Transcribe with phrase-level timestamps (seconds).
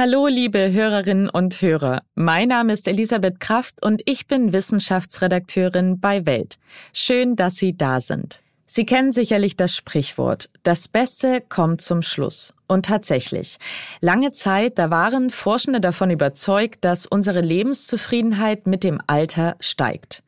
[0.00, 2.02] Hallo, liebe Hörerinnen und Hörer.
[2.14, 6.54] Mein Name ist Elisabeth Kraft und ich bin Wissenschaftsredakteurin bei Welt.
[6.92, 8.40] Schön, dass Sie da sind.
[8.64, 12.54] Sie kennen sicherlich das Sprichwort, das Beste kommt zum Schluss.
[12.68, 13.58] Und tatsächlich,
[14.00, 20.22] lange Zeit, da waren Forschende davon überzeugt, dass unsere Lebenszufriedenheit mit dem Alter steigt.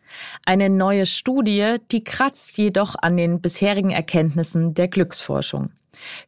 [0.44, 5.70] Eine neue Studie, die kratzt jedoch an den bisherigen Erkenntnissen der Glücksforschung.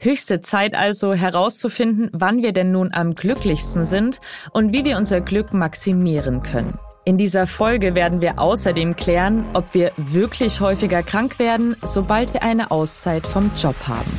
[0.00, 4.20] Höchste Zeit also herauszufinden, wann wir denn nun am glücklichsten sind
[4.52, 6.78] und wie wir unser Glück maximieren können.
[7.04, 12.42] In dieser Folge werden wir außerdem klären, ob wir wirklich häufiger krank werden, sobald wir
[12.44, 14.10] eine Auszeit vom Job haben.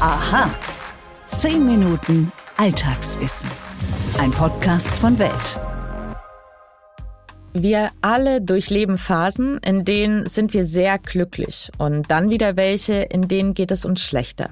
[0.00, 0.50] Aha.
[1.26, 3.48] Zehn Minuten Alltagswissen.
[4.18, 5.60] Ein Podcast von Welt.
[7.54, 13.26] Wir alle durchleben Phasen, in denen sind wir sehr glücklich und dann wieder welche, in
[13.26, 14.50] denen geht es uns schlechter.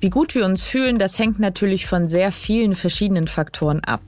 [0.00, 4.02] Wie gut wir uns fühlen, das hängt natürlich von sehr vielen verschiedenen Faktoren ab.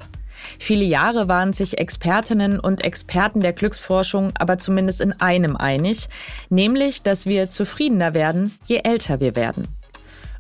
[0.59, 6.09] Viele Jahre waren sich Expertinnen und Experten der Glücksforschung aber zumindest in einem einig,
[6.51, 9.69] nämlich, dass wir zufriedener werden, je älter wir werden.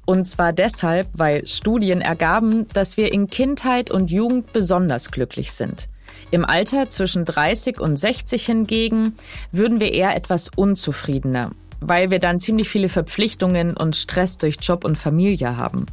[0.04, 5.88] Und zwar deshalb, weil Studien ergaben, dass wir in Kindheit und Jugend besonders glücklich sind.
[6.30, 9.16] Im Alter zwischen 30 und 60 hingegen
[9.50, 14.84] würden wir eher etwas unzufriedener, weil wir dann ziemlich viele Verpflichtungen und Stress durch Job
[14.84, 15.86] und Familie haben.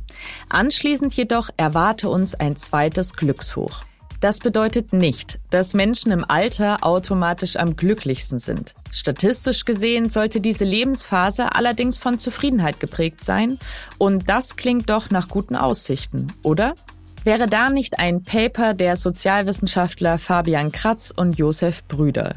[0.50, 3.84] Anschließend jedoch erwarte uns ein zweites Glückshoch.
[4.23, 8.73] Das bedeutet nicht, dass Menschen im Alter automatisch am glücklichsten sind.
[8.89, 13.59] Statistisch gesehen sollte diese Lebensphase allerdings von Zufriedenheit geprägt sein
[13.98, 16.76] und das klingt doch nach guten Aussichten, oder?
[17.24, 22.36] Wäre da nicht ein Paper der Sozialwissenschaftler Fabian Kratz und Josef Brüder?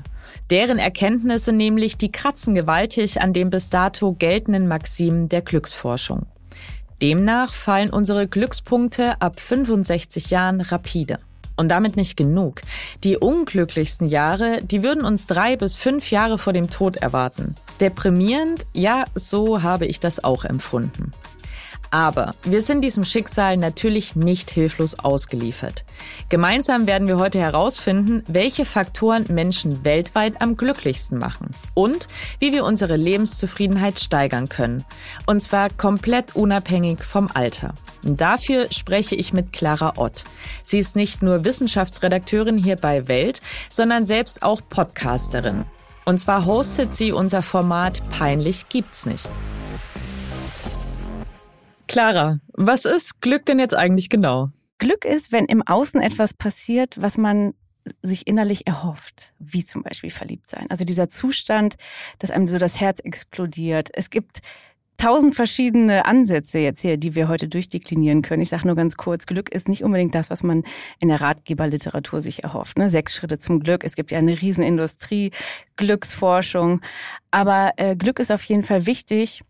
[0.48, 6.27] Deren Erkenntnisse nämlich, die kratzen gewaltig an dem bis dato geltenden Maximen der Glücksforschung.
[7.03, 11.19] Demnach fallen unsere Glückspunkte ab 65 Jahren rapide.
[11.57, 12.61] Und damit nicht genug.
[13.03, 17.57] Die unglücklichsten Jahre, die würden uns drei bis fünf Jahre vor dem Tod erwarten.
[17.81, 18.67] Deprimierend?
[18.73, 21.13] Ja, so habe ich das auch empfunden.
[21.96, 25.86] Aber wir sind diesem Schicksal natürlich nicht hilflos ausgeliefert.
[26.29, 32.07] Gemeinsam werden wir heute herausfinden, welche Faktoren Menschen weltweit am glücklichsten machen und
[32.39, 34.84] wie wir unsere Lebenszufriedenheit steigern können.
[35.24, 37.73] Und zwar komplett unabhängig vom Alter.
[38.05, 40.24] Und dafür spreche ich mit Clara Ott.
[40.63, 43.40] Sie ist nicht nur Wissenschaftsredakteurin hier bei Welt,
[43.70, 45.64] sondern selbst auch Podcasterin.
[46.05, 49.30] Und zwar hostet sie unser Format Peinlich gibt's nicht.
[51.89, 54.51] Clara, was ist Glück denn jetzt eigentlich genau?
[54.79, 57.55] Glück ist, wenn im Außen etwas passiert, was man
[58.02, 60.67] sich innerlich erhofft, wie zum Beispiel verliebt sein.
[60.70, 61.77] Also dieser Zustand,
[62.19, 63.91] dass einem so das Herz explodiert.
[63.92, 64.41] Es gibt
[64.96, 68.42] tausend verschiedene Ansätze jetzt hier, die wir heute durchdeklinieren können.
[68.42, 70.64] Ich sage nur ganz kurz, Glück ist nicht unbedingt das, was man
[71.01, 72.79] in der Ratgeberliteratur sich erhofft.
[72.79, 72.91] Ne?
[72.91, 73.85] Sechs Schritte zum Glück.
[73.85, 75.30] Es gibt ja eine Riesenindustrie,
[75.77, 76.80] Glücksforschung.
[77.30, 79.42] Aber äh, Glück ist auf jeden Fall wichtig,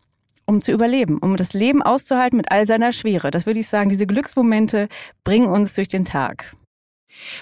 [0.47, 3.29] um zu überleben, um das Leben auszuhalten mit all seiner Schwere.
[3.29, 4.87] Das würde ich sagen, diese Glücksmomente
[5.23, 6.55] bringen uns durch den Tag.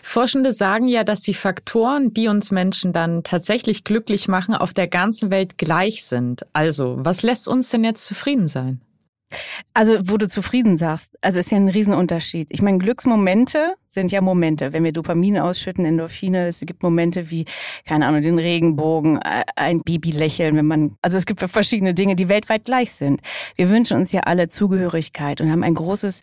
[0.03, 4.88] Forschende sagen ja, dass die Faktoren, die uns Menschen dann tatsächlich glücklich machen, auf der
[4.88, 6.45] ganzen Welt gleich sind.
[6.53, 8.81] Also, was lässt uns denn jetzt zufrieden sein?
[9.73, 12.49] Also, wo du zufrieden sagst, also ist ja ein Riesenunterschied.
[12.51, 14.71] Ich meine, Glücksmomente sind ja Momente.
[14.71, 17.45] Wenn wir Dopamin ausschütten, Endorphine, es gibt Momente wie,
[17.85, 22.15] keine Ahnung, den Regenbogen, äh, ein Baby lächeln, wenn man, also es gibt verschiedene Dinge,
[22.15, 23.21] die weltweit gleich sind.
[23.55, 26.21] Wir wünschen uns ja alle Zugehörigkeit und haben ein großes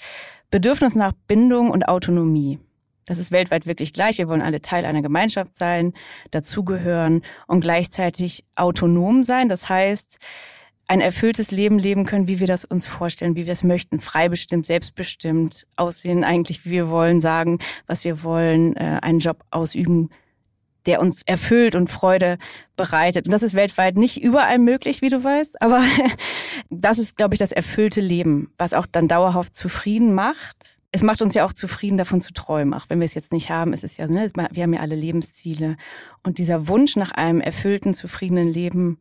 [0.51, 2.59] Bedürfnis nach Bindung und Autonomie.
[3.07, 4.19] Das ist weltweit wirklich gleich.
[4.19, 5.93] Wir wollen alle Teil einer Gemeinschaft sein,
[6.31, 9.49] dazugehören und gleichzeitig autonom sein.
[9.49, 10.19] Das heißt,
[10.93, 14.67] ein erfülltes Leben leben können, wie wir das uns vorstellen, wie wir es möchten, freibestimmt,
[14.67, 20.11] selbstbestimmt aussehen, eigentlich wie wir wollen, sagen, was wir wollen, äh, einen Job ausüben,
[20.85, 22.37] der uns erfüllt und Freude
[22.77, 23.27] bereitet.
[23.27, 25.83] Und das ist weltweit nicht überall möglich, wie du weißt, aber
[26.69, 30.77] das ist, glaube ich, das erfüllte Leben, was auch dann dauerhaft zufrieden macht.
[30.95, 32.75] Es macht uns ja auch zufrieden, davon zu träumen.
[32.75, 34.95] Auch wenn wir es jetzt nicht haben, ist es ja, ne, wir haben ja alle
[34.97, 35.79] Lebensziele.
[36.23, 38.99] Und dieser Wunsch nach einem erfüllten, zufriedenen Leben,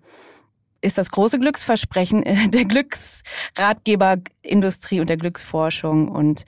[0.82, 6.46] ist das große Glücksversprechen der Glücksratgeberindustrie und der Glücksforschung und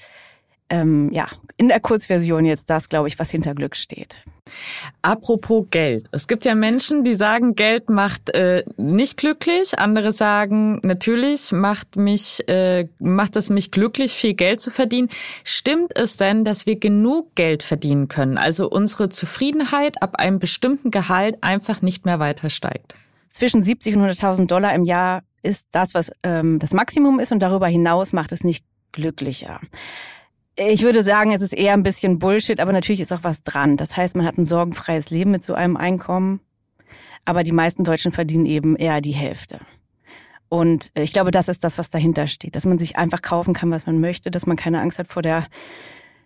[0.69, 1.27] ähm, ja,
[1.57, 4.15] in der Kurzversion jetzt das, glaube ich, was hinter Glück steht.
[5.03, 6.07] Apropos Geld.
[6.11, 9.77] Es gibt ja Menschen, die sagen, Geld macht äh, nicht glücklich.
[9.77, 15.09] Andere sagen, natürlich macht mich, äh, macht es mich glücklich, viel Geld zu verdienen.
[15.43, 18.39] Stimmt es denn, dass wir genug Geld verdienen können?
[18.39, 22.95] Also unsere Zufriedenheit ab einem bestimmten Gehalt einfach nicht mehr weiter steigt?
[23.33, 27.39] Zwischen 70 und 100.000 Dollar im Jahr ist das, was ähm, das Maximum ist und
[27.39, 28.63] darüber hinaus macht es nicht
[28.93, 29.59] glücklicher.
[30.55, 33.75] Ich würde sagen, es ist eher ein bisschen Bullshit, aber natürlich ist auch was dran.
[33.75, 36.41] Das heißt, man hat ein sorgenfreies Leben mit so einem Einkommen,
[37.25, 39.59] aber die meisten Deutschen verdienen eben eher die Hälfte.
[40.47, 43.71] Und ich glaube, das ist das, was dahinter steht, dass man sich einfach kaufen kann,
[43.71, 45.47] was man möchte, dass man keine Angst hat vor der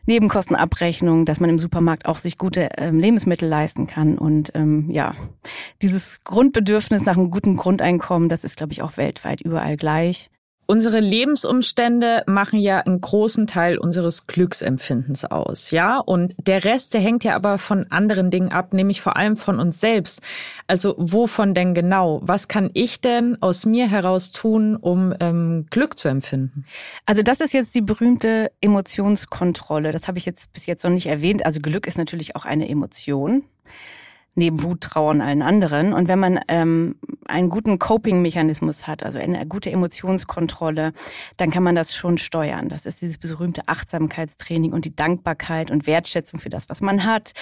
[0.07, 4.18] Nebenkostenabrechnung, dass man im Supermarkt auch sich gute ähm, Lebensmittel leisten kann.
[4.18, 5.15] Und ähm, ja,
[5.81, 10.30] dieses Grundbedürfnis nach einem guten Grundeinkommen, das ist, glaube ich, auch weltweit überall gleich.
[10.69, 15.98] Unsere Lebensumstände machen ja einen großen Teil unseres Glücksempfindens aus, ja?
[15.98, 19.62] Und der Rest, der hängt ja aber von anderen Dingen ab, nämlich vor allem von
[19.62, 20.22] uns selbst.
[20.68, 22.19] Also wovon denn genau?
[22.22, 26.66] Was kann ich denn aus mir heraus tun, um ähm, Glück zu empfinden?
[27.06, 29.94] Also das ist jetzt die berühmte Emotionskontrolle.
[29.94, 31.46] Das habe ich jetzt bis jetzt noch nicht erwähnt.
[31.46, 33.46] Also Glück ist natürlich auch eine Emotion
[34.38, 35.94] neben Wut, Trauer und allen anderen.
[35.94, 36.95] Und wenn man ähm,
[37.25, 40.94] einen guten Coping-Mechanismus hat, also eine gute Emotionskontrolle,
[41.38, 42.69] dann kann man das schon steuern.
[42.69, 47.34] Das ist dieses berühmte Achtsamkeitstraining und die Dankbarkeit und Wertschätzung für das, was man hat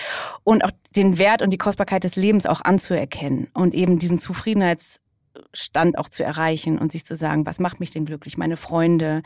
[0.43, 5.97] und auch den Wert und die Kostbarkeit des Lebens auch anzuerkennen und eben diesen Zufriedenheitsstand
[5.97, 8.37] auch zu erreichen und sich zu sagen, was macht mich denn glücklich?
[8.37, 9.21] Meine Freunde,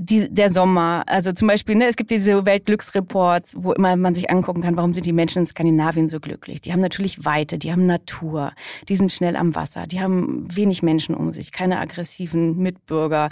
[0.00, 1.02] die, der Sommer.
[1.06, 4.94] Also zum Beispiel, ne, es gibt diese Weltglücksreports, wo immer man sich angucken kann, warum
[4.94, 6.60] sind die Menschen in Skandinavien so glücklich.
[6.60, 8.52] Die haben natürlich Weite, die haben Natur,
[8.88, 13.28] die sind schnell am Wasser, die haben wenig Menschen um sich, keine aggressiven Mitbürger,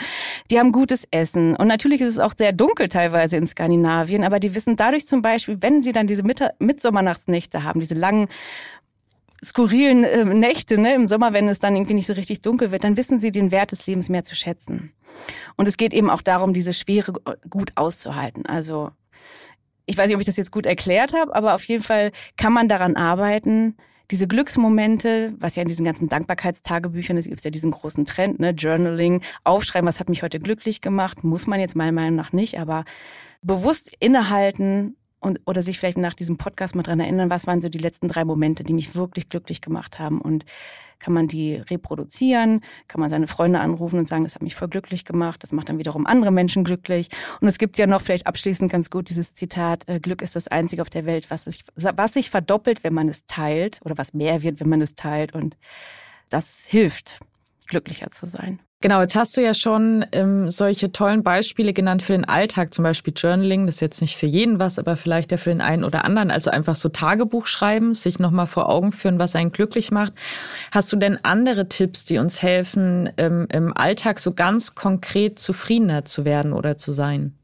[0.50, 1.54] die haben gutes Essen.
[1.54, 5.22] Und natürlich ist es auch sehr dunkel teilweise in Skandinavien, aber die wissen dadurch zum
[5.22, 6.24] Beispiel, wenn sie dann diese
[6.58, 8.26] Mitsommernachtsnächte haben, diese langen
[9.46, 12.84] skurrilen äh, Nächte ne, im Sommer, wenn es dann irgendwie nicht so richtig dunkel wird,
[12.84, 14.92] dann wissen sie den Wert des Lebens mehr zu schätzen.
[15.56, 17.12] Und es geht eben auch darum, diese Schwere
[17.48, 18.44] gut auszuhalten.
[18.46, 18.90] Also
[19.86, 22.52] ich weiß nicht, ob ich das jetzt gut erklärt habe, aber auf jeden Fall kann
[22.52, 23.76] man daran arbeiten,
[24.10, 28.38] diese Glücksmomente, was ja in diesen ganzen Dankbarkeitstagebüchern ist, gibt es ja diesen großen Trend,
[28.38, 32.32] ne, Journaling, aufschreiben, was hat mich heute glücklich gemacht, muss man jetzt meiner Meinung nach
[32.32, 32.84] nicht, aber
[33.42, 37.68] bewusst innehalten und oder sich vielleicht nach diesem Podcast mal dran erinnern, was waren so
[37.68, 40.20] die letzten drei Momente, die mich wirklich glücklich gemacht haben?
[40.20, 40.44] Und
[40.98, 44.68] kann man die reproduzieren, kann man seine Freunde anrufen und sagen, das hat mich voll
[44.68, 47.08] glücklich gemacht, das macht dann wiederum andere Menschen glücklich.
[47.40, 50.48] Und es gibt ja noch vielleicht abschließend ganz gut dieses Zitat, äh, Glück ist das
[50.48, 54.14] Einzige auf der Welt, was sich, was sich verdoppelt, wenn man es teilt oder was
[54.14, 55.34] mehr wird, wenn man es teilt.
[55.34, 55.56] Und
[56.28, 57.20] das hilft,
[57.66, 58.60] glücklicher zu sein.
[58.82, 62.82] Genau, jetzt hast du ja schon ähm, solche tollen Beispiele genannt für den Alltag, zum
[62.82, 63.64] Beispiel Journaling.
[63.64, 66.30] Das ist jetzt nicht für jeden was, aber vielleicht ja für den einen oder anderen.
[66.30, 70.12] Also einfach so Tagebuch schreiben, sich nochmal vor Augen führen, was einen glücklich macht.
[70.72, 76.04] Hast du denn andere Tipps, die uns helfen, ähm, im Alltag so ganz konkret zufriedener
[76.04, 77.34] zu werden oder zu sein?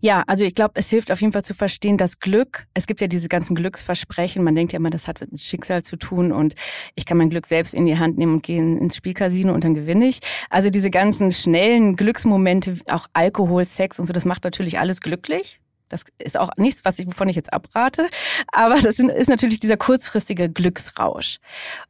[0.00, 3.00] Ja, also ich glaube, es hilft auf jeden Fall zu verstehen, dass Glück, es gibt
[3.00, 6.54] ja diese ganzen Glücksversprechen, man denkt ja immer, das hat mit Schicksal zu tun und
[6.94, 9.74] ich kann mein Glück selbst in die Hand nehmen und gehe ins Spielcasino und dann
[9.74, 10.20] gewinne ich.
[10.48, 15.59] Also diese ganzen schnellen Glücksmomente, auch Alkohol, Sex und so, das macht natürlich alles glücklich.
[15.90, 18.08] Das ist auch nichts, was ich, wovon ich jetzt abrate.
[18.52, 21.38] Aber das ist natürlich dieser kurzfristige Glücksrausch.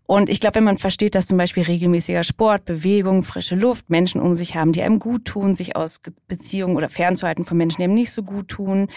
[0.06, 4.20] Und ich glaube, wenn man versteht, dass zum Beispiel regelmäßiger Sport, Bewegung, frische Luft, Menschen
[4.20, 7.84] um sich haben, die einem gut tun, sich aus Beziehungen oder fernzuhalten von Menschen, die
[7.84, 8.88] einem nicht so gut tun,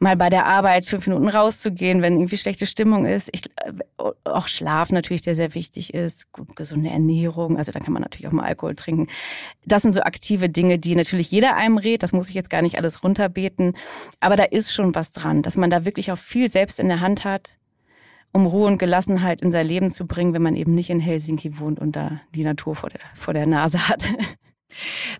[0.00, 3.28] mal bei der Arbeit fünf Minuten rauszugehen, wenn irgendwie schlechte Stimmung ist.
[3.32, 3.72] Ich, äh,
[4.24, 8.32] auch Schlaf natürlich, der sehr wichtig ist, gesunde Ernährung, also da kann man natürlich auch
[8.32, 9.08] mal Alkohol trinken.
[9.64, 12.02] Das sind so aktive Dinge, die natürlich jeder einem rät.
[12.02, 13.76] Das muss ich jetzt gar nicht alles runterbeten.
[14.20, 17.00] Aber da ist schon was dran, dass man da wirklich auch viel selbst in der
[17.00, 17.54] Hand hat
[18.32, 21.58] um Ruhe und Gelassenheit in sein Leben zu bringen, wenn man eben nicht in Helsinki
[21.58, 24.08] wohnt und da die Natur vor der, vor der Nase hat.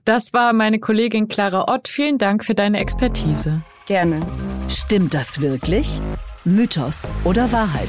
[0.04, 1.88] Das war meine Kollegin Clara Ott.
[1.88, 3.62] Vielen Dank für deine Expertise.
[3.86, 4.20] Gerne.
[4.68, 6.00] Stimmt das wirklich?
[6.44, 7.88] Mythos oder Wahrheit?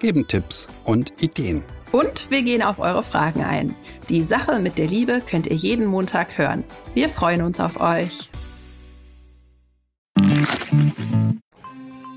[0.00, 1.62] geben Tipps und Ideen.
[1.92, 3.74] Und wir gehen auf eure Fragen ein.
[4.08, 6.64] Die Sache mit der Liebe könnt ihr jeden Montag hören.
[6.94, 8.30] Wir freuen uns auf euch.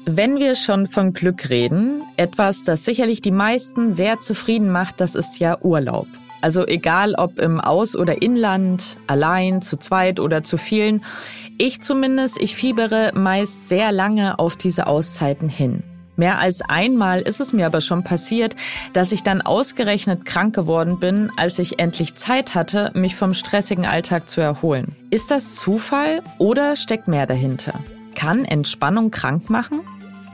[0.06, 5.16] Wenn wir schon von Glück reden, etwas, das sicherlich die meisten sehr zufrieden macht, das
[5.16, 6.08] ist ja Urlaub.
[6.42, 11.06] Also egal ob im Aus- oder Inland, allein, zu zweit oder zu vielen.
[11.58, 15.84] Ich zumindest, ich fiebere meist sehr lange auf diese Auszeiten hin.
[16.16, 18.56] Mehr als einmal ist es mir aber schon passiert,
[18.94, 23.86] dass ich dann ausgerechnet krank geworden bin, als ich endlich Zeit hatte, mich vom stressigen
[23.86, 24.96] Alltag zu erholen.
[25.10, 27.80] Ist das Zufall oder steckt mehr dahinter?
[28.16, 29.82] Kann Entspannung krank machen?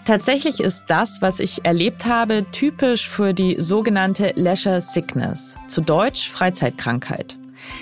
[0.05, 6.29] Tatsächlich ist das, was ich erlebt habe, typisch für die sogenannte Leisure Sickness, zu Deutsch
[6.29, 7.38] Freizeitkrankheit.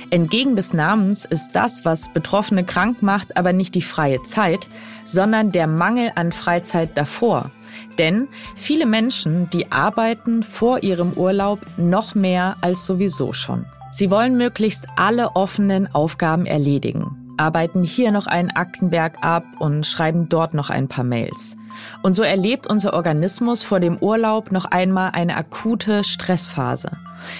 [0.09, 4.67] Entgegen des Namens ist das, was Betroffene krank macht, aber nicht die freie Zeit,
[5.03, 7.51] sondern der Mangel an Freizeit davor.
[7.97, 13.65] Denn viele Menschen, die arbeiten vor ihrem Urlaub noch mehr als sowieso schon.
[13.91, 20.29] Sie wollen möglichst alle offenen Aufgaben erledigen, arbeiten hier noch einen Aktenberg ab und schreiben
[20.29, 21.55] dort noch ein paar Mails.
[22.01, 26.91] Und so erlebt unser Organismus vor dem Urlaub noch einmal eine akute Stressphase.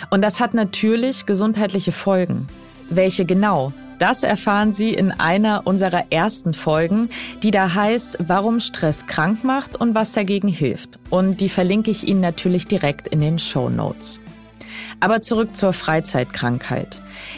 [0.10, 2.48] Und das hat natürlich gesundheitliche Folgen.
[2.89, 3.74] Welche genau?
[4.00, 7.10] Das erfahren Sie in einer unserer ersten Folgen,
[7.42, 11.00] die da heißt, warum Stress krank macht und was dagegen hilft.
[11.10, 14.20] Und die verlinke ich Ihnen natürlich direkt in den Show Notes.
[15.00, 16.98] Aber zurück zur Freizeitkrankheit.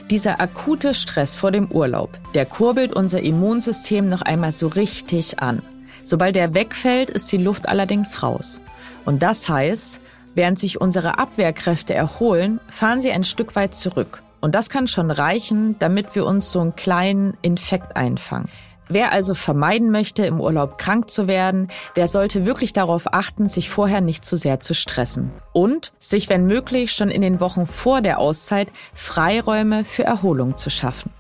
[0.10, 5.62] Dieser akute Stress vor dem Urlaub, der kurbelt unser Immunsystem noch einmal so richtig an.
[6.04, 8.62] Sobald er wegfällt, ist die Luft allerdings raus.
[9.06, 10.00] Und das heißt,
[10.36, 14.24] während sich unsere Abwehrkräfte erholen, fahren sie ein Stück weit zurück.
[14.42, 18.50] Und das kann schon reichen, damit wir uns so einen kleinen Infekt einfangen.
[18.92, 23.70] Wer also vermeiden möchte, im Urlaub krank zu werden, der sollte wirklich darauf achten, sich
[23.70, 25.32] vorher nicht zu sehr zu stressen.
[25.54, 30.72] Und sich, wenn möglich, schon in den Wochen vor der Auszeit Freiräume für Erholung zu
[30.72, 31.12] schaffen.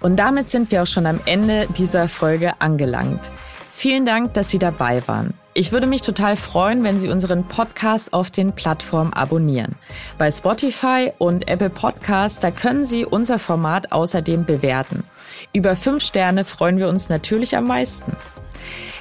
[0.00, 3.30] Und damit sind wir auch schon am Ende dieser Folge angelangt.
[3.70, 5.34] Vielen Dank, dass Sie dabei waren.
[5.58, 9.74] Ich würde mich total freuen, wenn Sie unseren Podcast auf den Plattformen abonnieren.
[10.16, 15.02] Bei Spotify und Apple Podcasts, da können Sie unser Format außerdem bewerten.
[15.52, 18.12] Über fünf Sterne freuen wir uns natürlich am meisten.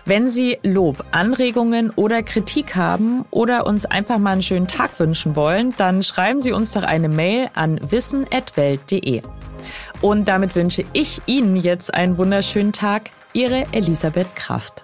[0.03, 5.35] Wenn Sie Lob, Anregungen oder Kritik haben oder uns einfach mal einen schönen Tag wünschen
[5.35, 9.21] wollen, dann schreiben Sie uns doch eine Mail an wissen.welt.de.
[10.01, 13.11] Und damit wünsche ich Ihnen jetzt einen wunderschönen Tag.
[13.33, 14.81] Ihre Elisabeth Kraft.